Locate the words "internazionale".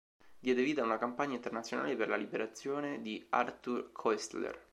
1.35-1.95